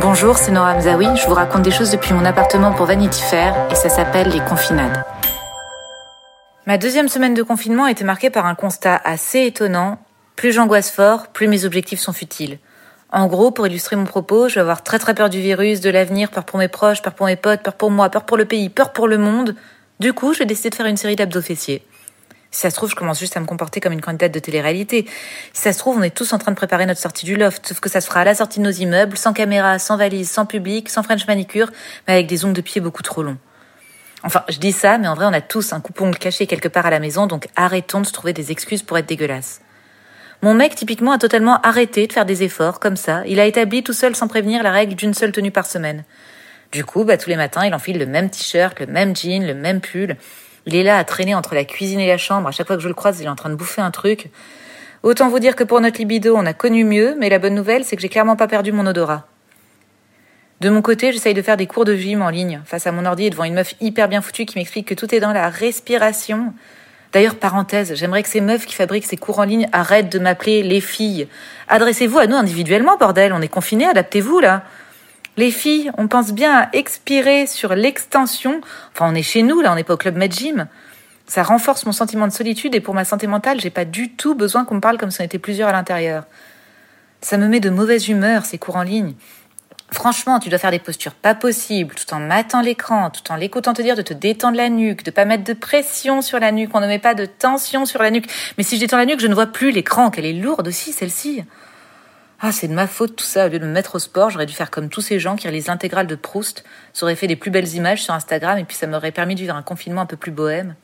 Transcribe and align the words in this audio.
Bonjour, 0.00 0.38
c'est 0.38 0.52
Nora 0.52 0.74
Mzaoui. 0.74 1.16
Je 1.16 1.26
vous 1.26 1.34
raconte 1.34 1.62
des 1.62 1.70
choses 1.70 1.90
depuis 1.90 2.14
mon 2.14 2.24
appartement 2.24 2.72
pour 2.72 2.86
Vanity 2.86 3.20
Fair 3.20 3.54
et 3.70 3.74
ça 3.74 3.90
s'appelle 3.90 4.28
les 4.30 4.40
confinades. 4.40 5.04
Ma 6.66 6.78
deuxième 6.78 7.08
semaine 7.08 7.34
de 7.34 7.42
confinement 7.42 7.84
a 7.84 7.90
été 7.90 8.02
marquée 8.02 8.30
par 8.30 8.46
un 8.46 8.54
constat 8.54 9.00
assez 9.04 9.44
étonnant. 9.44 9.98
Plus 10.34 10.52
j'angoisse 10.52 10.90
fort, 10.90 11.26
plus 11.28 11.46
mes 11.46 11.66
objectifs 11.66 12.00
sont 12.00 12.14
futiles. 12.14 12.58
En 13.10 13.26
gros, 13.26 13.50
pour 13.50 13.66
illustrer 13.66 13.96
mon 13.96 14.06
propos, 14.06 14.48
je 14.48 14.54
vais 14.54 14.60
avoir 14.62 14.82
très 14.82 14.98
très 14.98 15.14
peur 15.14 15.28
du 15.28 15.40
virus, 15.40 15.80
de 15.80 15.90
l'avenir, 15.90 16.30
peur 16.30 16.44
pour 16.44 16.58
mes 16.58 16.68
proches, 16.68 17.02
peur 17.02 17.12
pour 17.12 17.26
mes 17.26 17.36
potes, 17.36 17.62
peur 17.62 17.74
pour 17.74 17.90
moi, 17.90 18.08
peur 18.08 18.24
pour 18.24 18.38
le 18.38 18.46
pays, 18.46 18.70
peur 18.70 18.92
pour 18.92 19.08
le 19.08 19.18
monde. 19.18 19.54
Du 20.00 20.14
coup, 20.14 20.32
je 20.32 20.38
vais 20.38 20.46
décider 20.46 20.70
de 20.70 20.74
faire 20.74 20.86
une 20.86 20.96
série 20.96 21.16
d'abdos 21.16 21.42
fessiers. 21.42 21.84
Si 22.52 22.60
ça 22.60 22.70
se 22.70 22.76
trouve, 22.76 22.90
je 22.90 22.94
commence 22.94 23.18
juste 23.18 23.36
à 23.36 23.40
me 23.40 23.46
comporter 23.46 23.80
comme 23.80 23.94
une 23.94 24.02
candidate 24.02 24.30
de 24.30 24.38
télé-réalité. 24.38 25.06
Si 25.54 25.62
ça 25.62 25.72
se 25.72 25.78
trouve, 25.78 25.96
on 25.98 26.02
est 26.02 26.14
tous 26.14 26.34
en 26.34 26.38
train 26.38 26.52
de 26.52 26.56
préparer 26.56 26.84
notre 26.84 27.00
sortie 27.00 27.24
du 27.24 27.34
loft, 27.36 27.66
sauf 27.66 27.80
que 27.80 27.88
ça 27.88 28.02
se 28.02 28.06
fera 28.06 28.20
à 28.20 28.24
la 28.24 28.34
sortie 28.34 28.60
de 28.60 28.64
nos 28.64 28.70
immeubles, 28.70 29.16
sans 29.16 29.32
caméra, 29.32 29.78
sans 29.78 29.96
valise, 29.96 30.30
sans 30.30 30.44
public, 30.44 30.90
sans 30.90 31.02
French 31.02 31.26
manicure, 31.26 31.70
mais 32.06 32.14
avec 32.14 32.26
des 32.26 32.44
ongles 32.44 32.52
de 32.54 32.60
pied 32.60 32.82
beaucoup 32.82 33.02
trop 33.02 33.22
longs. 33.22 33.38
Enfin, 34.22 34.44
je 34.50 34.58
dis 34.58 34.72
ça, 34.72 34.98
mais 34.98 35.08
en 35.08 35.14
vrai, 35.14 35.24
on 35.24 35.32
a 35.32 35.40
tous 35.40 35.72
un 35.72 35.80
coupe-ongle 35.80 36.18
caché 36.18 36.46
quelque 36.46 36.68
part 36.68 36.84
à 36.84 36.90
la 36.90 37.00
maison, 37.00 37.26
donc 37.26 37.48
arrêtons 37.56 38.02
de 38.02 38.06
se 38.06 38.12
trouver 38.12 38.34
des 38.34 38.52
excuses 38.52 38.82
pour 38.82 38.98
être 38.98 39.06
dégueulasses. 39.06 39.62
Mon 40.42 40.52
mec, 40.52 40.74
typiquement, 40.74 41.12
a 41.12 41.18
totalement 41.18 41.58
arrêté 41.62 42.06
de 42.06 42.12
faire 42.12 42.26
des 42.26 42.42
efforts, 42.42 42.80
comme 42.80 42.96
ça. 42.96 43.22
Il 43.26 43.40
a 43.40 43.46
établi 43.46 43.82
tout 43.82 43.92
seul 43.94 44.14
sans 44.14 44.28
prévenir 44.28 44.62
la 44.62 44.72
règle 44.72 44.94
d'une 44.94 45.14
seule 45.14 45.32
tenue 45.32 45.52
par 45.52 45.64
semaine. 45.64 46.04
Du 46.70 46.84
coup, 46.84 47.04
bah, 47.04 47.16
tous 47.16 47.30
les 47.30 47.36
matins, 47.36 47.64
il 47.64 47.74
enfile 47.74 47.98
le 47.98 48.06
même 48.06 48.28
t-shirt, 48.28 48.78
le 48.80 48.86
même 48.86 49.16
jean, 49.16 49.46
le 49.46 49.54
même 49.54 49.80
pull. 49.80 50.16
Il 50.66 50.76
est 50.76 50.82
là 50.82 50.98
à 50.98 51.04
traîner 51.04 51.34
entre 51.34 51.54
la 51.54 51.64
cuisine 51.64 52.00
et 52.00 52.06
la 52.06 52.18
chambre. 52.18 52.48
À 52.48 52.52
chaque 52.52 52.66
fois 52.66 52.76
que 52.76 52.82
je 52.82 52.88
le 52.88 52.94
croise, 52.94 53.20
il 53.20 53.26
est 53.26 53.28
en 53.28 53.36
train 53.36 53.50
de 53.50 53.54
bouffer 53.54 53.80
un 53.80 53.90
truc. 53.90 54.30
Autant 55.02 55.28
vous 55.28 55.40
dire 55.40 55.56
que 55.56 55.64
pour 55.64 55.80
notre 55.80 55.98
libido, 55.98 56.36
on 56.36 56.46
a 56.46 56.52
connu 56.52 56.84
mieux, 56.84 57.16
mais 57.18 57.28
la 57.28 57.38
bonne 57.38 57.54
nouvelle, 57.54 57.84
c'est 57.84 57.96
que 57.96 58.02
j'ai 58.02 58.08
clairement 58.08 58.36
pas 58.36 58.46
perdu 58.46 58.70
mon 58.70 58.86
odorat. 58.86 59.26
De 60.60 60.70
mon 60.70 60.80
côté, 60.80 61.10
j'essaye 61.10 61.34
de 61.34 61.42
faire 61.42 61.56
des 61.56 61.66
cours 61.66 61.84
de 61.84 61.96
gym 61.96 62.22
en 62.22 62.30
ligne, 62.30 62.60
face 62.64 62.86
à 62.86 62.92
mon 62.92 63.04
ordi 63.04 63.26
et 63.26 63.30
devant 63.30 63.42
une 63.42 63.54
meuf 63.54 63.74
hyper 63.80 64.06
bien 64.06 64.22
foutue 64.22 64.44
qui 64.44 64.58
m'explique 64.58 64.86
que 64.86 64.94
tout 64.94 65.12
est 65.12 65.18
dans 65.18 65.32
la 65.32 65.48
respiration. 65.48 66.54
D'ailleurs, 67.12 67.34
parenthèse, 67.34 67.94
j'aimerais 67.96 68.22
que 68.22 68.28
ces 68.28 68.40
meufs 68.40 68.64
qui 68.64 68.76
fabriquent 68.76 69.04
ces 69.04 69.16
cours 69.16 69.40
en 69.40 69.44
ligne 69.44 69.68
arrêtent 69.72 70.10
de 70.12 70.20
m'appeler 70.20 70.62
les 70.62 70.80
filles. 70.80 71.26
Adressez-vous 71.66 72.18
à 72.18 72.28
nous 72.28 72.36
individuellement, 72.36 72.96
bordel, 72.96 73.32
on 73.32 73.42
est 73.42 73.48
confinés, 73.48 73.86
adaptez-vous 73.86 74.38
là. 74.38 74.62
Les 75.38 75.50
filles, 75.50 75.90
on 75.96 76.08
pense 76.08 76.32
bien 76.32 76.54
à 76.54 76.68
expirer 76.74 77.46
sur 77.46 77.74
l'extension. 77.74 78.60
Enfin, 78.92 79.10
on 79.10 79.14
est 79.14 79.22
chez 79.22 79.42
nous, 79.42 79.60
là, 79.62 79.72
on 79.72 79.76
n'est 79.76 79.84
pas 79.84 79.94
au 79.94 79.98
club 79.98 80.16
Med 80.16 80.32
Gym. 80.32 80.66
Ça 81.26 81.42
renforce 81.42 81.86
mon 81.86 81.92
sentiment 81.92 82.26
de 82.26 82.32
solitude 82.32 82.74
et 82.74 82.80
pour 82.80 82.94
ma 82.94 83.06
santé 83.06 83.26
mentale, 83.26 83.58
j'ai 83.60 83.70
pas 83.70 83.86
du 83.86 84.12
tout 84.12 84.34
besoin 84.34 84.66
qu'on 84.66 84.74
me 84.74 84.80
parle 84.80 84.98
comme 84.98 85.10
si 85.10 85.22
on 85.22 85.24
était 85.24 85.38
plusieurs 85.38 85.70
à 85.70 85.72
l'intérieur. 85.72 86.24
Ça 87.22 87.38
me 87.38 87.48
met 87.48 87.60
de 87.60 87.70
mauvaise 87.70 88.08
humeur, 88.08 88.44
ces 88.44 88.58
cours 88.58 88.76
en 88.76 88.82
ligne. 88.82 89.14
Franchement, 89.92 90.38
tu 90.38 90.48
dois 90.48 90.58
faire 90.58 90.70
des 90.70 90.78
postures 90.78 91.14
pas 91.14 91.34
possibles, 91.34 91.94
tout 91.94 92.12
en 92.12 92.18
matant 92.18 92.60
l'écran, 92.60 93.10
tout 93.10 93.30
en 93.30 93.36
l'écoutant 93.36 93.72
te 93.72 93.82
dire 93.82 93.96
de 93.96 94.02
te 94.02 94.14
détendre 94.14 94.56
la 94.56 94.68
nuque, 94.68 95.04
de 95.04 95.10
pas 95.10 95.24
mettre 95.24 95.44
de 95.44 95.52
pression 95.52 96.22
sur 96.22 96.40
la 96.40 96.50
nuque, 96.50 96.70
on 96.74 96.80
ne 96.80 96.86
met 96.86 96.98
pas 96.98 97.14
de 97.14 97.26
tension 97.26 97.86
sur 97.86 98.02
la 98.02 98.10
nuque. 98.10 98.30
Mais 98.58 98.64
si 98.64 98.76
je 98.76 98.80
détends 98.80 98.96
la 98.96 99.06
nuque, 99.06 99.20
je 99.20 99.26
ne 99.26 99.34
vois 99.34 99.46
plus 99.46 99.70
l'écran, 99.70 100.10
qu'elle 100.10 100.26
est 100.26 100.32
lourde 100.32 100.68
aussi, 100.68 100.92
celle-ci. 100.92 101.44
Ah, 102.44 102.50
c'est 102.50 102.66
de 102.66 102.74
ma 102.74 102.88
faute 102.88 103.14
tout 103.14 103.24
ça. 103.24 103.46
Au 103.46 103.48
lieu 103.48 103.60
de 103.60 103.64
me 103.64 103.70
mettre 103.70 103.94
au 103.94 103.98
sport, 104.00 104.30
j'aurais 104.30 104.46
dû 104.46 104.52
faire 104.52 104.72
comme 104.72 104.88
tous 104.88 105.00
ces 105.00 105.20
gens 105.20 105.36
qui 105.36 105.46
relisent 105.46 105.68
l'intégrale 105.68 106.08
de 106.08 106.16
Proust. 106.16 106.64
Ça 106.92 107.06
aurait 107.06 107.14
fait 107.14 107.28
des 107.28 107.36
plus 107.36 107.52
belles 107.52 107.72
images 107.76 108.02
sur 108.02 108.12
Instagram 108.14 108.58
et 108.58 108.64
puis 108.64 108.76
ça 108.76 108.88
m'aurait 108.88 109.12
permis 109.12 109.36
de 109.36 109.40
vivre 109.40 109.54
un 109.54 109.62
confinement 109.62 110.00
un 110.00 110.06
peu 110.06 110.16
plus 110.16 110.32
bohème. 110.32 110.74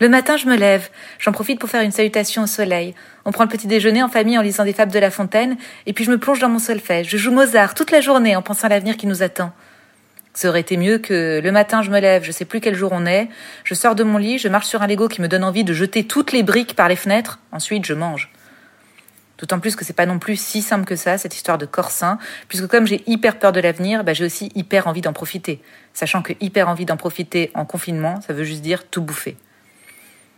Le 0.00 0.08
matin, 0.08 0.36
je 0.36 0.46
me 0.46 0.56
lève. 0.56 0.90
J'en 1.20 1.30
profite 1.30 1.60
pour 1.60 1.70
faire 1.70 1.82
une 1.82 1.92
salutation 1.92 2.42
au 2.42 2.46
soleil. 2.48 2.92
On 3.24 3.30
prend 3.30 3.44
le 3.44 3.48
petit 3.48 3.68
déjeuner 3.68 4.02
en 4.02 4.08
famille 4.08 4.36
en 4.36 4.42
lisant 4.42 4.64
des 4.64 4.72
fables 4.72 4.90
de 4.90 4.98
La 4.98 5.12
Fontaine, 5.12 5.56
et 5.86 5.92
puis 5.92 6.04
je 6.04 6.10
me 6.10 6.18
plonge 6.18 6.40
dans 6.40 6.48
mon 6.48 6.58
solfège. 6.58 7.08
Je 7.08 7.16
joue 7.16 7.30
Mozart 7.30 7.74
toute 7.74 7.92
la 7.92 8.00
journée 8.00 8.34
en 8.34 8.42
pensant 8.42 8.66
à 8.66 8.70
l'avenir 8.70 8.96
qui 8.96 9.06
nous 9.06 9.22
attend. 9.22 9.52
Ça 10.34 10.48
aurait 10.48 10.60
été 10.60 10.76
mieux 10.76 10.98
que 10.98 11.40
le 11.40 11.52
matin, 11.52 11.82
je 11.82 11.90
me 11.90 12.00
lève, 12.00 12.24
je 12.24 12.32
sais 12.32 12.44
plus 12.44 12.60
quel 12.60 12.74
jour 12.74 12.90
on 12.92 13.06
est, 13.06 13.28
je 13.62 13.74
sors 13.74 13.94
de 13.94 14.02
mon 14.02 14.18
lit, 14.18 14.38
je 14.38 14.48
marche 14.48 14.66
sur 14.66 14.82
un 14.82 14.88
Lego 14.88 15.06
qui 15.06 15.22
me 15.22 15.28
donne 15.28 15.44
envie 15.44 15.62
de 15.62 15.72
jeter 15.72 16.04
toutes 16.04 16.32
les 16.32 16.42
briques 16.42 16.74
par 16.74 16.88
les 16.88 16.96
fenêtres, 16.96 17.38
ensuite 17.52 17.86
je 17.86 17.94
mange. 17.94 18.30
D'autant 19.38 19.60
plus 19.60 19.76
que 19.76 19.84
c'est 19.84 19.92
pas 19.92 20.06
non 20.06 20.18
plus 20.18 20.36
si 20.36 20.62
simple 20.62 20.86
que 20.86 20.96
ça, 20.96 21.18
cette 21.18 21.34
histoire 21.34 21.58
de 21.58 21.66
corps 21.66 21.90
sain, 21.90 22.18
puisque 22.48 22.66
comme 22.68 22.86
j'ai 22.86 23.02
hyper 23.06 23.38
peur 23.38 23.52
de 23.52 23.60
l'avenir, 23.60 24.02
bah 24.02 24.14
j'ai 24.14 24.24
aussi 24.24 24.50
hyper 24.54 24.86
envie 24.86 25.02
d'en 25.02 25.12
profiter. 25.12 25.60
Sachant 25.92 26.22
que 26.22 26.32
hyper 26.40 26.68
envie 26.68 26.86
d'en 26.86 26.96
profiter 26.96 27.50
en 27.54 27.64
confinement, 27.64 28.20
ça 28.22 28.32
veut 28.32 28.44
juste 28.44 28.62
dire 28.62 28.88
tout 28.88 29.02
bouffer. 29.02 29.36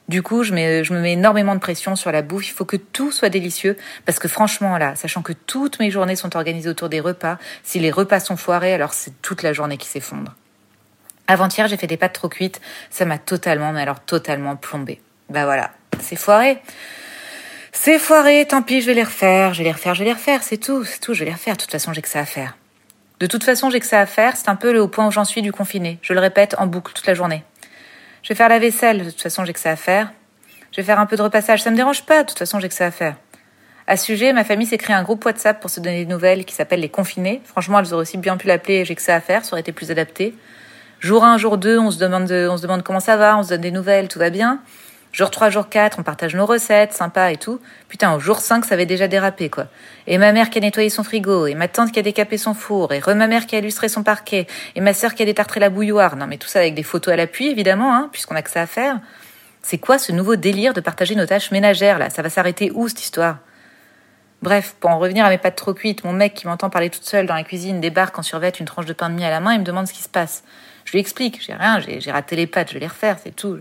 Du 0.08 0.22
coup, 0.22 0.42
je, 0.42 0.54
je 0.54 0.92
me 0.94 1.00
mets 1.00 1.12
énormément 1.12 1.54
de 1.54 1.60
pression 1.60 1.94
sur 1.94 2.10
la 2.10 2.22
bouffe. 2.22 2.48
Il 2.48 2.52
faut 2.52 2.64
que 2.64 2.76
tout 2.76 3.12
soit 3.12 3.28
délicieux. 3.28 3.76
Parce 4.06 4.18
que 4.18 4.26
franchement, 4.26 4.78
là, 4.78 4.96
sachant 4.96 5.20
que 5.20 5.34
toutes 5.34 5.78
mes 5.80 5.90
journées 5.90 6.16
sont 6.16 6.34
organisées 6.34 6.70
autour 6.70 6.88
des 6.88 7.00
repas, 7.00 7.36
si 7.62 7.78
les 7.78 7.90
repas 7.90 8.18
sont 8.18 8.36
foirés, 8.38 8.72
alors 8.72 8.94
c'est 8.94 9.20
toute 9.20 9.42
la 9.42 9.52
journée 9.52 9.76
qui 9.76 9.86
s'effondre. 9.86 10.34
Avant-hier, 11.26 11.68
j'ai 11.68 11.76
fait 11.76 11.86
des 11.86 11.98
pâtes 11.98 12.14
trop 12.14 12.30
cuites. 12.30 12.62
Ça 12.88 13.04
m'a 13.04 13.18
totalement, 13.18 13.72
mais 13.72 13.82
alors 13.82 14.00
totalement 14.00 14.56
plombé. 14.56 15.02
Bah 15.28 15.44
voilà, 15.44 15.72
c'est 16.00 16.16
foiré. 16.16 16.62
C'est 17.72 17.98
foiré, 17.98 18.46
tant 18.46 18.62
pis, 18.62 18.80
je 18.80 18.86
vais 18.86 18.94
les 18.94 19.02
refaire, 19.02 19.54
je 19.54 19.58
vais 19.58 19.64
les 19.64 19.72
refaire, 19.72 19.94
je 19.94 20.00
vais 20.00 20.06
les 20.06 20.14
refaire, 20.14 20.42
c'est 20.42 20.56
tout, 20.56 20.84
c'est 20.84 21.00
tout, 21.00 21.14
je 21.14 21.20
vais 21.20 21.26
les 21.26 21.32
refaire. 21.32 21.54
De 21.54 21.60
toute 21.60 21.70
façon, 21.70 21.92
j'ai 21.92 22.02
que 22.02 22.08
ça 22.08 22.20
à 22.20 22.24
faire. 22.24 22.56
De 23.20 23.26
toute 23.26 23.44
façon, 23.44 23.68
j'ai 23.70 23.80
que 23.80 23.86
ça 23.86 24.00
à 24.00 24.06
faire, 24.06 24.36
c'est 24.36 24.48
un 24.48 24.56
peu 24.56 24.72
le 24.72 24.86
point 24.88 25.06
où 25.06 25.10
j'en 25.10 25.24
suis 25.24 25.42
du 25.42 25.52
confiné. 25.52 25.98
Je 26.02 26.12
le 26.12 26.20
répète 26.20 26.54
en 26.58 26.66
boucle 26.66 26.92
toute 26.92 27.06
la 27.06 27.14
journée. 27.14 27.44
Je 28.22 28.30
vais 28.30 28.34
faire 28.34 28.48
la 28.48 28.58
vaisselle, 28.58 29.04
de 29.04 29.10
toute 29.10 29.20
façon 29.20 29.44
j'ai 29.44 29.52
que 29.52 29.60
ça 29.60 29.70
à 29.70 29.76
faire. 29.76 30.12
Je 30.72 30.76
vais 30.76 30.82
faire 30.82 31.00
un 31.00 31.06
peu 31.06 31.16
de 31.16 31.22
repassage, 31.22 31.62
ça 31.62 31.70
me 31.70 31.76
dérange 31.76 32.04
pas, 32.04 32.22
de 32.22 32.28
toute 32.28 32.38
façon 32.38 32.60
j'ai 32.60 32.68
que 32.68 32.74
ça 32.74 32.86
à 32.86 32.90
faire. 32.90 33.16
À 33.86 33.96
ce 33.96 34.04
sujet, 34.04 34.32
ma 34.32 34.44
famille 34.44 34.66
s'est 34.66 34.76
créé 34.76 34.94
un 34.94 35.02
groupe 35.02 35.24
WhatsApp 35.24 35.60
pour 35.60 35.70
se 35.70 35.80
donner 35.80 36.04
des 36.04 36.10
nouvelles 36.10 36.44
qui 36.44 36.54
s'appelle 36.54 36.80
les 36.80 36.90
confinés. 36.90 37.40
Franchement, 37.44 37.78
elles 37.78 37.94
auraient 37.94 38.02
aussi 38.02 38.18
bien 38.18 38.36
pu 38.36 38.46
l'appeler 38.46 38.84
j'ai 38.84 38.94
que 38.94 39.00
ça 39.00 39.14
à 39.14 39.20
faire, 39.20 39.44
ça 39.44 39.52
aurait 39.52 39.62
été 39.62 39.72
plus 39.72 39.90
adapté. 39.90 40.34
Jour 41.00 41.24
1, 41.24 41.38
jour 41.38 41.56
2, 41.58 41.78
on 41.78 41.90
se 41.90 41.98
demande, 41.98 42.30
on 42.30 42.56
se 42.56 42.62
demande 42.62 42.82
comment 42.82 43.00
ça 43.00 43.16
va, 43.16 43.38
on 43.38 43.42
se 43.42 43.48
donne 43.50 43.62
des 43.62 43.70
nouvelles, 43.70 44.08
tout 44.08 44.18
va 44.18 44.30
bien. 44.30 44.60
Jour 45.12 45.30
3, 45.30 45.50
jour 45.50 45.68
4, 45.68 45.98
on 45.98 46.02
partage 46.02 46.34
nos 46.34 46.46
recettes, 46.46 46.92
sympa 46.92 47.32
et 47.32 47.36
tout. 47.36 47.60
Putain, 47.88 48.14
au 48.14 48.20
jour 48.20 48.40
5, 48.40 48.64
ça 48.64 48.74
avait 48.74 48.86
déjà 48.86 49.08
dérapé, 49.08 49.48
quoi. 49.48 49.66
Et 50.06 50.18
ma 50.18 50.32
mère 50.32 50.50
qui 50.50 50.58
a 50.58 50.60
nettoyé 50.60 50.90
son 50.90 51.02
frigo, 51.02 51.46
et 51.46 51.54
ma 51.54 51.66
tante 51.66 51.92
qui 51.92 51.98
a 51.98 52.02
décapé 52.02 52.36
son 52.36 52.54
four, 52.54 52.92
et 52.92 53.00
ma 53.14 53.26
mère 53.26 53.46
qui 53.46 53.56
a 53.56 53.58
illustré 53.58 53.88
son 53.88 54.02
parquet, 54.02 54.46
et 54.76 54.80
ma 54.80 54.92
sœur 54.92 55.14
qui 55.14 55.22
a 55.22 55.26
détartré 55.26 55.60
la 55.60 55.70
bouilloire. 55.70 56.16
Non, 56.16 56.26
mais 56.26 56.36
tout 56.36 56.48
ça 56.48 56.60
avec 56.60 56.74
des 56.74 56.82
photos 56.82 57.14
à 57.14 57.16
l'appui, 57.16 57.48
évidemment, 57.48 57.94
hein, 57.94 58.10
puisqu'on 58.12 58.36
a 58.36 58.42
que 58.42 58.50
ça 58.50 58.62
à 58.62 58.66
faire. 58.66 59.00
C'est 59.62 59.78
quoi 59.78 59.98
ce 59.98 60.12
nouveau 60.12 60.36
délire 60.36 60.74
de 60.74 60.80
partager 60.80 61.14
nos 61.14 61.26
tâches 61.26 61.50
ménagères, 61.50 61.98
là? 61.98 62.10
Ça 62.10 62.22
va 62.22 62.30
s'arrêter 62.30 62.70
où, 62.74 62.86
cette 62.88 63.02
histoire? 63.02 63.38
Bref, 64.40 64.76
pour 64.78 64.90
en 64.90 64.98
revenir 64.98 65.24
à 65.24 65.30
mes 65.30 65.38
pâtes 65.38 65.56
trop 65.56 65.74
cuites, 65.74 66.04
mon 66.04 66.12
mec 66.12 66.34
qui 66.34 66.46
m'entend 66.46 66.70
parler 66.70 66.90
toute 66.90 67.02
seule 67.02 67.26
dans 67.26 67.34
la 67.34 67.42
cuisine 67.42 67.80
débarque 67.80 68.16
en 68.18 68.22
survêt 68.22 68.50
une 68.50 68.66
tranche 68.66 68.86
de 68.86 68.92
pain 68.92 69.10
de 69.10 69.14
mie 69.14 69.24
à 69.24 69.30
la 69.30 69.40
main 69.40 69.50
et 69.50 69.58
me 69.58 69.64
demande 69.64 69.88
ce 69.88 69.92
qui 69.92 70.02
se 70.02 70.08
passe. 70.08 70.44
Je 70.84 70.92
lui 70.92 71.00
explique, 71.00 71.42
j'ai 71.44 71.54
rien, 71.54 71.80
j'ai 71.80 72.12
raté 72.12 72.36
les 72.36 72.46
pâtes, 72.46 72.68
je 72.68 72.74
vais 72.74 72.80
les 72.80 72.86
refaire, 72.86 73.16
c'est 73.22 73.34
tout. 73.34 73.58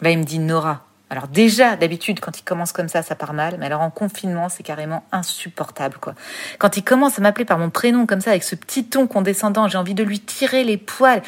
Là, 0.00 0.10
il 0.10 0.18
me 0.18 0.24
dit 0.24 0.38
Nora. 0.38 0.82
Alors 1.08 1.28
déjà, 1.28 1.76
d'habitude, 1.76 2.18
quand 2.18 2.36
il 2.38 2.42
commence 2.42 2.72
comme 2.72 2.88
ça, 2.88 3.02
ça 3.02 3.14
part 3.14 3.32
mal. 3.32 3.56
Mais 3.58 3.66
alors 3.66 3.80
en 3.80 3.90
confinement, 3.90 4.48
c'est 4.48 4.64
carrément 4.64 5.04
insupportable, 5.12 5.98
quoi. 6.00 6.14
Quand 6.58 6.76
il 6.76 6.82
commence 6.82 7.18
à 7.18 7.22
m'appeler 7.22 7.44
par 7.44 7.58
mon 7.58 7.70
prénom 7.70 8.06
comme 8.06 8.20
ça, 8.20 8.30
avec 8.30 8.42
ce 8.42 8.56
petit 8.56 8.84
ton 8.84 9.06
condescendant, 9.06 9.68
j'ai 9.68 9.78
envie 9.78 9.94
de 9.94 10.02
lui 10.02 10.18
tirer 10.18 10.64
les 10.64 10.76
poils. 10.76 11.22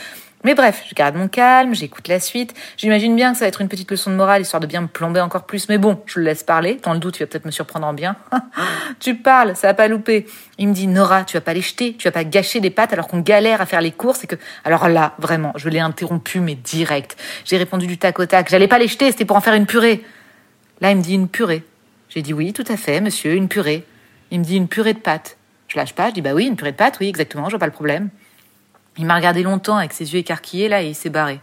Mais 0.44 0.54
bref, 0.54 0.84
je 0.88 0.94
garde 0.94 1.16
mon 1.16 1.26
calme, 1.26 1.74
j'écoute 1.74 2.06
la 2.06 2.20
suite. 2.20 2.54
J'imagine 2.76 3.16
bien 3.16 3.32
que 3.32 3.38
ça 3.38 3.44
va 3.44 3.48
être 3.48 3.60
une 3.60 3.68
petite 3.68 3.90
leçon 3.90 4.10
de 4.10 4.16
morale, 4.16 4.42
histoire 4.42 4.60
de 4.60 4.66
bien 4.66 4.82
me 4.82 4.86
plomber 4.86 5.20
encore 5.20 5.44
plus. 5.44 5.68
Mais 5.68 5.78
bon, 5.78 6.00
je 6.06 6.20
le 6.20 6.26
laisse 6.26 6.44
parler. 6.44 6.78
Dans 6.82 6.92
le 6.92 7.00
doute, 7.00 7.16
il 7.18 7.20
va 7.20 7.26
peut-être 7.26 7.44
me 7.44 7.50
surprendre 7.50 7.86
en 7.86 7.92
bien. 7.92 8.16
tu 9.00 9.16
parles, 9.16 9.56
ça 9.56 9.66
va 9.66 9.74
pas 9.74 9.88
louper. 9.88 10.26
Il 10.58 10.68
me 10.68 10.74
dit, 10.74 10.86
Nora, 10.86 11.24
tu 11.24 11.36
vas 11.36 11.40
pas 11.40 11.54
les 11.54 11.60
jeter, 11.60 11.94
tu 11.98 12.06
vas 12.06 12.12
pas 12.12 12.24
gâcher 12.24 12.60
des 12.60 12.70
pâtes 12.70 12.92
alors 12.92 13.08
qu'on 13.08 13.20
galère 13.20 13.60
à 13.60 13.66
faire 13.66 13.80
les 13.80 13.90
courses 13.90 14.22
et 14.24 14.26
que... 14.28 14.36
Alors 14.64 14.88
là, 14.88 15.14
vraiment, 15.18 15.52
je 15.56 15.68
l'ai 15.68 15.80
interrompu, 15.80 16.38
mais 16.38 16.54
direct. 16.54 17.16
J'ai 17.44 17.56
répondu 17.56 17.88
du 17.88 17.98
tac 17.98 18.18
au 18.20 18.26
tac. 18.26 18.48
J'allais 18.48 18.68
pas 18.68 18.78
les 18.78 18.88
jeter, 18.88 19.10
c'était 19.10 19.24
pour 19.24 19.36
en 19.36 19.40
faire 19.40 19.54
une 19.54 19.66
purée. 19.66 20.04
Là, 20.80 20.92
il 20.92 20.98
me 20.98 21.02
dit 21.02 21.14
une 21.14 21.28
purée. 21.28 21.64
J'ai 22.08 22.22
dit 22.22 22.32
oui, 22.32 22.52
tout 22.52 22.64
à 22.68 22.76
fait, 22.76 23.00
monsieur, 23.00 23.34
une 23.34 23.48
purée. 23.48 23.84
Il 24.30 24.38
me 24.40 24.44
dit 24.44 24.56
une 24.56 24.68
purée 24.68 24.94
de 24.94 24.98
pâtes. 24.98 25.36
Je 25.66 25.76
lâche 25.76 25.94
pas, 25.94 26.08
je 26.08 26.14
dis 26.14 26.22
bah 26.22 26.32
oui, 26.32 26.46
une 26.46 26.56
purée 26.56 26.72
de 26.72 26.76
pâtes, 26.76 26.98
oui, 27.00 27.08
exactement, 27.08 27.46
je 27.46 27.50
vois 27.50 27.58
pas 27.58 27.66
le 27.66 27.72
problème. 27.72 28.08
Il 28.98 29.06
m'a 29.06 29.14
regardé 29.14 29.42
longtemps 29.42 29.76
avec 29.76 29.92
ses 29.92 30.12
yeux 30.12 30.18
écarquillés 30.18 30.68
là 30.68 30.82
et 30.82 30.88
il 30.88 30.94
s'est 30.94 31.10
barré. 31.10 31.40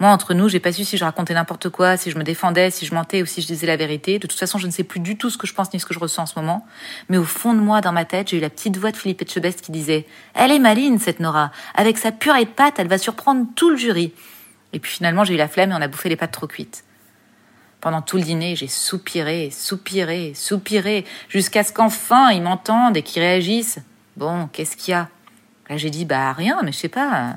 Moi, 0.00 0.10
entre 0.10 0.34
nous, 0.34 0.48
j'ai 0.48 0.58
pas 0.58 0.72
su 0.72 0.84
si 0.84 0.96
je 0.96 1.04
racontais 1.04 1.34
n'importe 1.34 1.68
quoi, 1.68 1.96
si 1.96 2.10
je 2.10 2.18
me 2.18 2.24
défendais, 2.24 2.70
si 2.70 2.84
je 2.84 2.92
mentais 2.94 3.22
ou 3.22 3.26
si 3.26 3.40
je 3.40 3.46
disais 3.46 3.66
la 3.66 3.76
vérité. 3.76 4.18
De 4.18 4.26
toute 4.26 4.38
façon, 4.38 4.58
je 4.58 4.66
ne 4.66 4.72
sais 4.72 4.82
plus 4.82 4.98
du 4.98 5.16
tout 5.16 5.30
ce 5.30 5.38
que 5.38 5.46
je 5.46 5.54
pense 5.54 5.72
ni 5.72 5.78
ce 5.78 5.86
que 5.86 5.94
je 5.94 6.00
ressens 6.00 6.24
en 6.24 6.26
ce 6.26 6.38
moment. 6.38 6.66
Mais 7.08 7.16
au 7.16 7.24
fond 7.24 7.54
de 7.54 7.60
moi, 7.60 7.80
dans 7.80 7.92
ma 7.92 8.04
tête, 8.04 8.30
j'ai 8.30 8.38
eu 8.38 8.40
la 8.40 8.50
petite 8.50 8.76
voix 8.76 8.90
de 8.90 8.96
Philippe 8.96 9.22
Etchebest 9.22 9.60
qui 9.60 9.70
disait 9.70 10.06
Elle 10.34 10.50
est 10.50 10.58
maline, 10.58 10.98
cette 10.98 11.20
Nora. 11.20 11.52
Avec 11.76 11.96
sa 11.96 12.10
purée 12.10 12.44
de 12.44 12.50
pâtes, 12.50 12.74
elle 12.78 12.88
va 12.88 12.98
surprendre 12.98 13.46
tout 13.54 13.70
le 13.70 13.76
jury. 13.76 14.12
Et 14.72 14.80
puis 14.80 14.90
finalement, 14.90 15.22
j'ai 15.22 15.34
eu 15.34 15.38
la 15.38 15.46
flemme 15.46 15.70
et 15.70 15.74
on 15.74 15.80
a 15.80 15.86
bouffé 15.86 16.08
les 16.08 16.16
pâtes 16.16 16.32
trop 16.32 16.48
cuites. 16.48 16.82
Pendant 17.80 18.02
tout 18.02 18.16
le 18.16 18.24
dîner, 18.24 18.56
j'ai 18.56 18.66
soupiré, 18.66 19.50
soupiré, 19.52 20.32
soupiré, 20.34 21.04
jusqu'à 21.28 21.62
ce 21.62 21.72
qu'enfin 21.72 22.32
ils 22.32 22.42
m'entendent 22.42 22.96
et 22.96 23.02
qu'ils 23.02 23.22
réagissent. 23.22 23.78
Bon, 24.16 24.48
qu'est-ce 24.52 24.76
qu'il 24.76 24.92
y 24.92 24.94
a? 24.94 25.08
Là, 25.68 25.76
j'ai 25.76 25.90
dit 25.90 26.04
Bah 26.04 26.32
rien, 26.32 26.60
mais 26.62 26.72
je 26.72 26.78
sais 26.78 26.88
pas. 26.88 27.36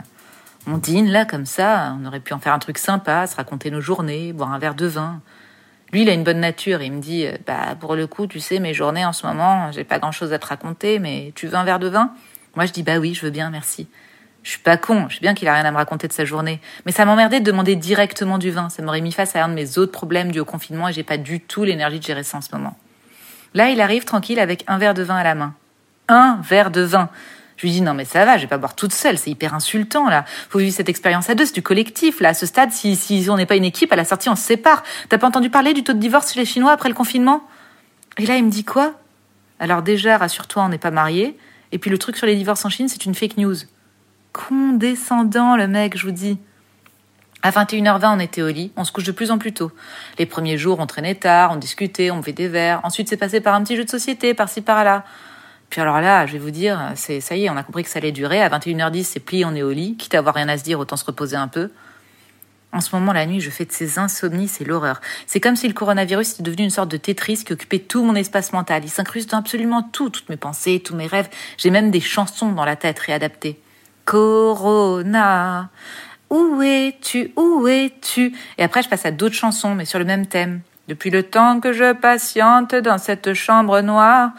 On 0.68 0.78
dîne 0.78 1.10
là 1.10 1.26
comme 1.26 1.46
ça, 1.46 1.96
on 2.02 2.06
aurait 2.06 2.20
pu 2.20 2.34
en 2.34 2.40
faire 2.40 2.54
un 2.54 2.60
truc 2.60 2.78
sympa, 2.78 3.26
se 3.26 3.36
raconter 3.36 3.72
nos 3.72 3.80
journées, 3.80 4.34
boire 4.34 4.52
un 4.52 4.60
verre 4.60 4.76
de 4.76 4.86
vin. 4.86 5.22
Lui, 5.94 6.02
il 6.02 6.10
a 6.10 6.14
une 6.14 6.26
bonne 6.26 6.42
nature, 6.42 6.82
il 6.82 6.92
me 6.92 7.00
dit 7.00 7.26
euh, 7.26 7.38
bah 7.46 7.76
pour 7.80 7.96
le 7.96 8.06
coup, 8.08 8.28
tu 8.28 8.42
sais, 8.42 8.60
mes 8.60 8.74
journées 8.74 9.06
en 9.06 9.14
ce 9.14 9.26
moment, 9.26 9.72
j'ai 9.72 9.86
pas 9.86 10.00
grand-chose 10.00 10.34
à 10.34 10.40
te 10.40 10.46
raconter, 10.46 11.00
mais 11.00 11.32
tu 11.36 11.48
veux 11.48 11.56
un 11.56 11.64
verre 11.64 11.80
de 11.80 11.88
vin? 11.88 12.12
Moi, 12.56 12.66
je 12.66 12.74
dis 12.74 12.84
bah 12.84 12.98
oui, 12.98 13.14
je 13.14 13.22
veux 13.22 13.32
bien, 13.32 13.50
merci. 13.50 13.88
Je 14.44 14.52
suis 14.52 14.60
pas 14.60 14.78
con, 14.78 15.08
je 15.10 15.16
sais 15.16 15.22
bien 15.22 15.34
qu'il 15.34 15.48
a 15.48 15.54
rien 15.54 15.66
à 15.66 15.72
me 15.72 15.78
raconter 15.78 16.08
de 16.08 16.14
sa 16.14 16.26
journée, 16.26 16.62
mais 16.86 16.92
ça 16.92 17.06
m'emmerdait 17.06 17.40
de 17.40 17.46
demander 17.46 17.76
directement 17.76 18.38
du 18.38 18.52
vin, 18.52 18.70
ça 18.70 18.82
m'aurait 18.82 19.02
mis 19.02 19.12
face 19.12 19.36
à 19.36 19.44
un 19.44 19.50
de 19.50 19.54
mes 19.54 19.78
autres 19.78 19.92
problèmes 19.92 20.32
dus 20.32 20.40
au 20.40 20.46
confinement 20.46 20.88
et 20.90 20.94
j'ai 20.94 21.04
pas 21.04 21.18
du 21.18 21.40
tout 21.40 21.64
l'énergie 21.64 22.00
de 22.00 22.04
gérer 22.06 22.24
ça 22.24 22.38
en 22.38 22.42
ce 22.42 22.54
moment. 22.54 22.78
Là, 23.54 23.70
il 23.70 23.82
arrive 23.82 24.06
tranquille 24.06 24.40
avec 24.40 24.64
un 24.68 24.78
verre 24.78 24.94
de 24.94 25.04
vin 25.04 25.16
à 25.16 25.24
la 25.24 25.36
main. 25.36 25.54
Un 26.10 26.40
verre 26.44 26.72
de 26.72 26.82
vin. 26.82 27.10
Je 27.58 27.64
lui 27.64 27.72
dis 27.72 27.82
non 27.82 27.94
mais 27.94 28.06
ça 28.06 28.24
va, 28.24 28.38
je 28.38 28.44
vais 28.44 28.48
pas 28.48 28.58
boire 28.58 28.76
toute 28.76 28.94
seule, 28.94 29.18
c'est 29.18 29.32
hyper 29.32 29.54
insultant 29.54 30.10
là. 30.10 30.26
Faut 30.50 30.60
vivre 30.60 30.76
cette 30.76 30.90
expérience 30.90 31.30
à 31.30 31.36
deux, 31.36 31.46
c'est 31.46 31.56
du 31.56 31.64
collectif 31.64 32.20
là. 32.20 32.30
À 32.30 32.34
ce 32.34 32.46
stade, 32.46 32.72
si, 32.72 32.96
si 32.96 33.28
on 33.30 33.36
n'est 33.36 33.46
pas 33.48 33.56
une 33.56 33.66
équipe, 33.66 33.92
à 33.92 33.96
la 33.96 34.06
sortie 34.06 34.30
on 34.30 34.36
se 34.36 34.44
sépare. 34.44 34.84
T'as 35.10 35.18
pas 35.18 35.28
entendu 35.28 35.50
parler 35.50 35.74
du 35.74 35.84
taux 35.84 35.94
de 35.94 36.00
divorce 36.00 36.34
chez 36.34 36.40
les 36.40 36.46
Chinois 36.46 36.72
après 36.72 36.90
le 36.90 36.96
confinement? 36.96 37.44
Et 38.18 38.26
là 38.26 38.38
il 38.38 38.46
me 38.46 38.52
dit 38.52 38.64
quoi? 38.64 38.94
Alors 39.60 39.82
déjà, 39.82 40.18
rassure-toi, 40.18 40.64
on 40.64 40.70
n'est 40.70 40.78
pas 40.78 40.92
mariés. 40.92 41.38
Et 41.72 41.80
puis 41.80 41.90
le 41.90 41.98
truc 41.98 42.16
sur 42.16 42.28
les 42.28 42.36
divorces 42.36 42.64
en 42.66 42.70
Chine, 42.70 42.88
c'est 42.88 43.06
une 43.06 43.16
fake 43.16 43.38
news. 43.38 43.56
Condescendant 44.34 45.58
le 45.58 45.68
mec, 45.68 45.98
je 45.98 46.06
vous 46.06 46.12
dis. 46.12 46.38
À 47.44 47.52
21h20, 47.52 48.16
on 48.16 48.20
était 48.20 48.42
au 48.42 48.48
lit, 48.48 48.72
on 48.76 48.84
se 48.84 48.92
couche 48.92 49.04
de 49.04 49.12
plus 49.12 49.32
en 49.32 49.38
plus 49.38 49.54
tôt. 49.54 49.72
Les 50.18 50.26
premiers 50.26 50.58
jours, 50.58 50.80
on 50.80 50.88
traînait 50.88 51.16
tard, 51.16 51.52
on 51.52 51.56
discutait, 51.56 52.10
on 52.12 52.18
buvait 52.18 52.34
des 52.34 52.48
verres. 52.48 52.82
Ensuite, 52.84 53.10
c'est 53.10 53.18
passé 53.18 53.42
par 53.42 53.54
un 53.54 53.64
petit 53.64 53.76
jeu 53.76 53.86
de 53.86 53.90
société, 53.90 54.34
par-ci 54.34 54.62
par-là. 54.62 55.06
Puis 55.70 55.82
alors 55.82 56.00
là, 56.00 56.26
je 56.26 56.34
vais 56.34 56.40
vous 56.40 56.52
dire, 56.52 56.80
c'est 56.96 57.20
ça 57.20 57.36
y 57.36 57.46
est, 57.46 57.50
on 57.50 57.58
a 57.58 57.64
compris 57.64 57.84
que 57.84 57.90
ça 57.90 58.00
allait 58.00 58.12
durer. 58.12 58.42
À 58.42 58.50
21h10, 58.50 59.04
c'est 59.04 59.20
plié, 59.20 59.46
on 59.46 59.54
est 59.54 59.64
au 59.64 59.72
lit. 59.72 59.96
Quitte 59.98 60.16
à 60.16 60.20
avoir 60.20 60.36
rien 60.36 60.50
à 60.50 60.58
se 60.58 60.64
dire, 60.64 60.80
autant 60.80 60.96
se 60.96 61.06
reposer 61.06 61.36
un 61.36 61.48
peu. 61.48 61.70
En 62.74 62.82
ce 62.82 62.96
moment, 62.96 63.14
la 63.14 63.26
nuit, 63.26 63.40
je 63.40 63.50
fais 63.50 63.66
de 63.66 63.72
ces 63.72 63.98
insomnies, 63.98 64.48
c'est 64.48 64.66
l'horreur. 64.66 65.00
C'est 65.26 65.40
comme 65.40 65.56
si 65.56 65.68
le 65.68 65.74
coronavirus 65.74 66.34
était 66.34 66.44
devenu 66.44 66.64
une 66.64 66.70
sorte 66.70 66.90
de 66.90 66.98
Tetris 66.98 67.44
qui 67.46 67.54
occupait 67.54 67.80
tout 67.80 68.04
mon 68.04 68.14
espace 68.14 68.52
mental. 68.52 68.84
Il 68.84 68.90
s'incruste 68.90 69.32
dans 69.32 69.38
absolument 69.38 69.84
tout, 69.84 70.10
toutes 70.10 70.30
mes 70.30 70.38
pensées, 70.38 70.82
tous 70.84 70.96
mes 70.96 71.08
rêves. 71.08 71.30
J'ai 71.58 71.70
même 71.70 71.92
des 71.92 72.02
chansons 72.02 72.52
dans 72.52 72.66
la 72.66 72.76
tête 72.76 73.00
réadaptées. 73.00 73.60
Corona, 74.04 75.70
où 76.30 76.62
es-tu, 76.62 77.32
où 77.36 77.68
es-tu? 77.68 78.36
Et 78.58 78.64
après, 78.64 78.84
je 78.84 78.90
passe 78.90 79.06
à 79.06 79.12
d'autres 79.12 79.36
chansons, 79.36 79.74
mais 79.74 79.86
sur 79.86 80.00
le 80.00 80.06
même 80.06 80.28
thème. 80.28 80.62
Depuis 80.88 81.10
le 81.10 81.24
temps 81.24 81.60
que 81.60 81.74
je 81.74 81.94
patiente 81.94 82.76
dans 82.76 82.98
cette 82.98 83.34
chambre 83.34 83.82
noire, 83.82 84.32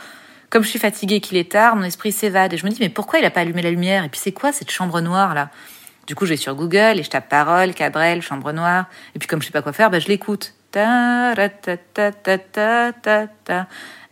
comme 0.51 0.63
je 0.63 0.69
suis 0.69 0.79
fatiguée 0.79 1.21
qu'il 1.21 1.37
est 1.37 1.53
tard, 1.53 1.77
mon 1.77 1.83
esprit 1.83 2.13
s'évade 2.13 2.53
et 2.53 2.57
je 2.57 2.65
me 2.65 2.71
dis 2.71 2.79
mais 2.81 2.89
pourquoi 2.89 3.19
il 3.19 3.25
a 3.25 3.31
pas 3.31 3.41
allumé 3.41 3.63
la 3.63 3.71
lumière? 3.71 4.05
Et 4.05 4.09
puis 4.09 4.21
c'est 4.23 4.33
quoi 4.33 4.53
cette 4.53 4.71
chambre 4.71 5.01
noire 5.01 5.35
là? 5.35 5.51
Du 6.07 6.15
coup, 6.15 6.25
je 6.25 6.31
vais 6.31 6.37
sur 6.39 6.55
Google 6.55 6.99
et 6.99 7.03
je 7.03 7.11
tape 7.11 7.29
parole, 7.29 7.75
Cabrel, 7.75 8.23
chambre 8.23 8.53
noire. 8.53 8.87
Et 9.15 9.19
puis 9.19 9.29
comme 9.29 9.43
je 9.43 9.47
sais 9.47 9.53
pas 9.53 9.61
quoi 9.61 9.75
faire, 9.75 9.91
bah, 9.91 9.99
je 9.99 10.09
l'écoute. 10.09 10.55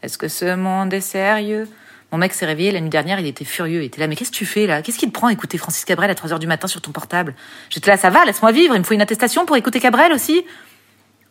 Est-ce 0.02 0.18
que 0.18 0.28
ce 0.28 0.54
monde 0.54 0.92
est 0.92 1.00
sérieux? 1.00 1.66
Mon 2.12 2.18
mec 2.18 2.34
s'est 2.34 2.44
réveillé 2.44 2.70
la 2.70 2.80
nuit 2.80 2.90
dernière, 2.90 3.18
il 3.18 3.26
était 3.26 3.46
furieux. 3.46 3.82
Il 3.82 3.86
était 3.86 4.00
là, 4.00 4.08
mais 4.08 4.16
qu'est-ce 4.16 4.30
que 4.30 4.36
tu 4.36 4.44
fais 4.44 4.66
là? 4.66 4.82
Qu'est-ce 4.82 4.98
qui 4.98 5.06
te 5.06 5.12
prend 5.12 5.28
à 5.28 5.32
écouter 5.32 5.56
Francis 5.56 5.86
Cabrel 5.86 6.10
à 6.10 6.14
3h 6.14 6.38
du 6.38 6.46
matin 6.46 6.68
sur 6.68 6.82
ton 6.82 6.92
portable? 6.92 7.34
J'étais 7.70 7.90
là, 7.90 7.96
ça 7.96 8.10
va, 8.10 8.26
laisse-moi 8.26 8.52
vivre, 8.52 8.74
il 8.74 8.78
me 8.78 8.84
faut 8.84 8.94
une 8.94 9.00
attestation 9.00 9.46
pour 9.46 9.56
écouter 9.56 9.80
Cabrel 9.80 10.12
aussi 10.12 10.44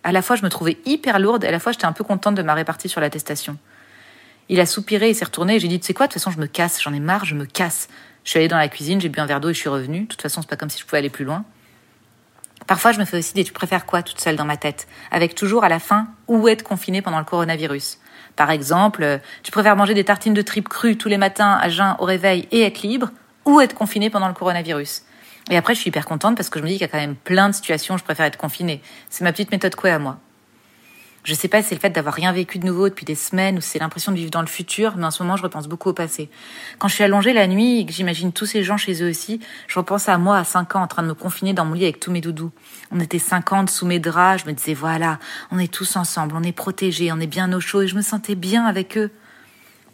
À 0.04 0.12
la 0.12 0.24
fois, 0.24 0.36
je 0.36 0.44
me 0.44 0.50
trouvais 0.50 0.78
hyper 0.86 1.20
lourde 1.20 1.44
et 1.44 1.48
à 1.48 1.52
la 1.52 1.60
fois, 1.60 1.72
j'étais 1.72 1.86
un 1.86 1.94
peu 1.94 2.04
contente 2.04 2.34
de 2.34 2.42
ma 2.42 2.56
répartie 2.56 2.90
sur 2.90 3.02
l'attestation. 3.02 3.58
Il 4.50 4.60
a 4.60 4.66
soupiré, 4.66 5.10
il 5.10 5.16
s'est 5.16 5.26
retourné, 5.26 5.60
j'ai 5.60 5.68
dit, 5.68 5.80
tu 5.80 5.88
sais 5.88 5.94
quoi, 5.94 6.08
de 6.08 6.14
toute 6.14 6.22
façon, 6.22 6.32
je 6.32 6.40
me 6.40 6.48
casse, 6.48 6.82
j'en 6.82 6.94
ai 6.94 7.00
marre, 7.00 7.26
je 7.26 7.36
me 7.36 7.46
casse. 7.46 7.88
Je 8.24 8.32
suis 8.32 8.40
allée 8.40 8.48
dans 8.48 8.58
la 8.58 8.68
cuisine, 8.68 9.02
j'ai 9.02 9.10
bu 9.10 9.20
un 9.20 9.26
verre 9.26 9.40
d'eau 9.40 9.50
et 9.50 9.54
je 9.54 9.60
suis 9.60 9.70
revenue. 9.70 10.02
De 10.02 10.08
toute 10.08 10.22
façon, 10.22 10.42
c'est 10.42 10.50
pas 10.50 10.56
comme 10.56 10.70
si 10.70 10.80
je 10.80 10.86
pouvais 10.86 11.00
aller 11.00 11.10
plus 11.10 11.26
loin. 11.26 11.46
Parfois, 12.68 12.92
je 12.92 13.00
me 13.00 13.06
fais 13.06 13.18
aussi 13.18 13.34
des 13.34 13.44
tu 13.44 13.54
préfères 13.54 13.86
quoi 13.86 14.02
toute 14.02 14.20
seule 14.20 14.36
dans 14.36 14.46
ma 14.46 14.58
tête, 14.58 14.88
avec 15.12 15.36
toujours 15.36 15.64
à 15.64 15.70
la 15.70 15.80
fin 15.80 16.08
où 16.28 16.48
être 16.48 16.64
confiné 16.64 17.02
pendant 17.02 17.20
le 17.20 17.26
coronavirus? 17.26 18.00
Par 18.36 18.50
exemple, 18.50 19.04
euh, 19.04 19.18
tu 19.44 19.52
préfères 19.52 19.76
manger 19.76 19.94
des 19.94 20.04
tartines 20.04 20.34
de 20.34 20.42
tripes 20.42 20.68
crues 20.68 20.98
tous 20.98 21.08
les 21.08 21.18
matins 21.18 21.58
à 21.62 21.70
jeun 21.70 21.96
au 22.00 22.06
réveil 22.06 22.48
et 22.52 22.62
être 22.62 22.82
libre, 22.82 23.12
ou 23.46 23.62
être 23.62 23.76
confiné 23.76 24.10
pendant 24.10 24.28
le 24.28 24.34
coronavirus? 24.34 25.04
Et 25.52 25.58
après, 25.58 25.76
je 25.76 25.82
suis 25.82 25.90
hyper 25.90 26.06
contente 26.06 26.36
parce 26.36 26.50
que 26.50 26.60
je 26.60 26.64
me 26.64 26.70
dis 26.70 26.76
qu'il 26.76 26.82
y 26.82 26.86
a 26.86 26.88
quand 26.88 26.98
même 26.98 27.16
plein 27.16 27.50
de 27.50 27.54
situations 27.54 27.96
où 27.96 27.98
je 28.00 28.04
préfère 28.04 28.26
être 28.26 28.38
confinée. 28.38 28.82
C'est 29.10 29.24
ma 29.24 29.32
petite 29.32 29.52
méthode 29.52 29.76
quoi 29.76 29.92
à 29.92 30.00
moi. 30.00 30.18
Je 31.26 31.34
sais 31.34 31.48
pas 31.48 31.64
si 31.64 31.70
c'est 31.70 31.76
le 31.76 31.82
fait 31.82 31.90
d'avoir 31.90 32.14
rien 32.14 32.32
vécu 32.32 32.60
de 32.60 32.68
nouveau 32.68 32.88
depuis 32.88 33.04
des 33.04 33.16
semaines 33.16 33.58
ou 33.58 33.62
si 33.62 33.70
c'est 33.72 33.80
l'impression 33.80 34.12
de 34.12 34.18
vivre 34.18 34.30
dans 34.30 34.42
le 34.42 34.48
futur, 34.48 34.96
mais 34.96 35.06
en 35.06 35.12
ce 35.12 35.24
moment, 35.24 35.36
je 35.36 35.42
repense 35.42 35.68
beaucoup 35.68 35.90
au 35.90 35.94
passé. 35.94 36.30
Quand 36.78 36.88
je 36.88 36.94
suis 36.94 37.04
allongée 37.04 37.34
la 37.34 37.48
nuit 37.48 37.80
et 37.80 37.86
que 37.88 37.92
j'imagine 37.92 38.32
tous 38.32 38.46
ces 38.46 38.64
gens 38.64 38.78
chez 38.78 39.02
eux 39.02 39.10
aussi, 39.10 39.40
je 39.68 39.80
repense 39.80 40.08
à 40.08 40.20
moi 40.20 40.38
à 40.38 40.44
5 40.44 40.76
ans 40.76 40.84
en 40.84 40.88
train 40.88 41.02
de 41.02 41.08
me 41.08 41.16
confiner 41.16 41.54
dans 41.54 41.66
mon 41.66 41.74
lit 41.74 41.86
avec 41.86 42.00
tous 42.00 42.12
mes 42.12 42.22
doudous. 42.22 42.52
On 42.92 43.00
était 43.00 43.18
50 43.18 43.72
sous 43.72 43.88
mes 43.88 43.98
draps, 43.98 44.44
je 44.44 44.48
me 44.48 44.54
disais 44.54 44.76
voilà, 44.76 45.18
on 45.50 45.58
est 45.58 45.74
tous 45.74 45.96
ensemble, 45.96 46.36
on 46.38 46.44
est 46.44 46.52
protégés, 46.52 47.12
on 47.12 47.20
est 47.20 47.26
bien 47.26 47.52
au 47.54 47.60
chaud 47.60 47.82
et 47.82 47.88
je 47.88 47.96
me 47.96 48.04
sentais 48.04 48.36
bien 48.36 48.64
avec 48.68 48.96
eux. 48.96 49.10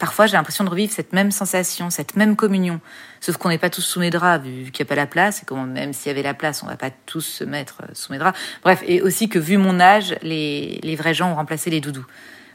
Parfois, 0.02 0.26
j'ai 0.26 0.36
l'impression 0.36 0.64
de 0.64 0.70
revivre 0.72 0.92
cette 0.92 1.14
même 1.14 1.30
sensation, 1.30 1.92
cette 1.92 2.16
même 2.16 2.36
communion. 2.36 2.82
Sauf 3.20 3.38
qu'on 3.38 3.50
n'est 3.50 3.60
pas 3.60 3.70
tous 3.70 3.84
sous 3.84 4.00
mes 4.00 4.10
draps, 4.10 4.44
vu 4.44 4.72
qu'il 4.72 4.84
n'y 4.84 4.88
a 4.88 4.90
pas 4.90 4.96
la 4.96 5.06
place, 5.06 5.44
et 5.44 5.54
même 5.54 5.94
s'il 5.94 6.08
y 6.08 6.10
avait 6.10 6.24
la 6.24 6.34
place, 6.34 6.64
on 6.64 6.66
va 6.66 6.76
pas 6.76 6.90
tous 6.90 7.22
se 7.22 7.44
mettre 7.44 7.84
euh, 7.84 7.92
sous 7.94 8.12
mes 8.12 8.18
draps. 8.18 8.36
Bref, 8.64 8.82
et 8.88 9.04
aussi 9.04 9.30
que 9.30 9.38
vu 9.38 9.58
mon 9.58 9.80
âge, 9.80 10.16
les, 10.24 10.80
les 10.82 10.96
vrais 10.96 11.14
gens 11.14 11.30
ont 11.30 11.36
remplacé 11.36 11.70
les 11.70 11.82
doudous. 11.82 12.08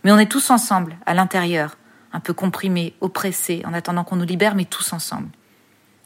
Mais 0.02 0.10
on 0.10 0.18
est 0.18 0.28
tous 0.28 0.50
ensemble, 0.50 0.96
à 1.06 1.14
l'intérieur, 1.14 1.76
un 2.12 2.18
peu 2.18 2.32
comprimés, 2.34 2.94
oppressés, 3.00 3.62
en 3.64 3.74
attendant 3.74 4.02
qu'on 4.02 4.16
nous 4.16 4.26
libère, 4.26 4.56
mais 4.56 4.64
tous 4.64 4.92
ensemble. 4.92 5.28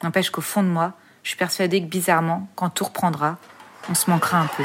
N'empêche 0.02 0.28
qu'au 0.28 0.42
fond 0.42 0.62
de 0.62 0.68
moi, 0.68 0.92
je 1.22 1.30
suis 1.30 1.38
persuadée 1.38 1.80
que 1.80 1.88
bizarrement, 1.88 2.50
quand 2.54 2.68
tout 2.68 2.84
reprendra, 2.84 3.38
on 3.88 3.94
se 3.94 4.10
manquera 4.10 4.40
un 4.40 4.46
peu. 4.58 4.64